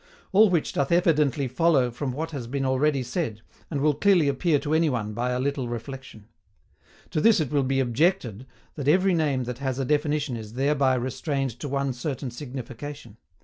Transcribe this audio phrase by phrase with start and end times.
[0.31, 4.57] All which doth evidently follow from what has been already said, and will clearly appear
[4.57, 6.25] to anyone by a little reflexion.
[7.11, 10.95] To this it will be OBJECTED that every name that has a definition is thereby
[10.95, 13.17] restrained to one certain signification.